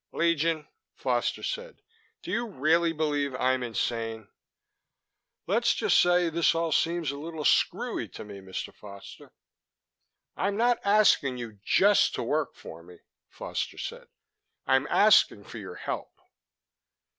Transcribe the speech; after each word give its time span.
'""Legion," 0.21 0.67
Foster 0.95 1.43
said, 1.43 1.79
"do 2.23 2.31
you 2.31 2.47
really 2.47 2.91
believe 2.91 3.35
I'm 3.35 3.61
insane?" 3.61 4.29
"Let's 5.45 5.75
just 5.75 5.99
say 5.99 6.27
this 6.31 6.55
all 6.55 6.71
seems 6.71 7.11
a 7.11 7.19
little 7.19 7.45
screwy 7.45 8.07
to 8.13 8.23
me, 8.25 8.39
Mr. 8.39 8.73
Foster." 8.73 9.31
"I'm 10.35 10.57
not 10.57 10.79
asking 10.83 11.37
you 11.37 11.59
just 11.63 12.15
to 12.15 12.23
work 12.23 12.55
for 12.55 12.81
me," 12.81 12.97
Foster 13.29 13.77
said. 13.77 14.07
"I'm 14.65 14.87
asking 14.89 15.43
for 15.43 15.59
your 15.59 15.75
help." 15.75 16.19